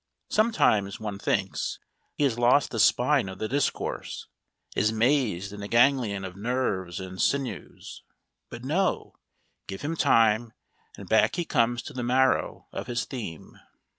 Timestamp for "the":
2.71-2.79, 3.37-3.47, 11.93-12.01